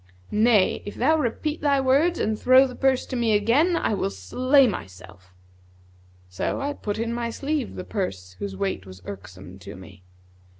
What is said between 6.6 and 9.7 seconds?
put in my sleeve[FN#152] the purse whose weight was irksome